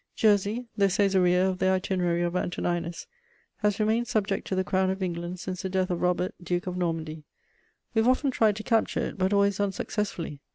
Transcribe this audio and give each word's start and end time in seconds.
Jersey, 0.15 0.65
the 0.75 0.87
Cæsarea 0.87 1.47
of 1.47 1.59
the 1.59 1.67
Itinerary 1.67 2.23
of 2.23 2.35
Antoninus, 2.35 3.05
has 3.57 3.79
remained 3.79 4.07
subject 4.07 4.47
to 4.47 4.55
the 4.55 4.63
Crown 4.63 4.89
of 4.89 5.03
England 5.03 5.39
since 5.39 5.61
the 5.61 5.69
death 5.69 5.91
of 5.91 6.01
Robert, 6.01 6.33
Duke 6.41 6.65
of 6.65 6.75
Normandy; 6.75 7.23
we 7.93 7.99
have 7.99 8.09
often 8.09 8.31
tried 8.31 8.55
to 8.55 8.63
capture 8.63 9.01
it, 9.01 9.17
but 9.19 9.31
always 9.31 9.59
unsuccessfully. 9.59 10.41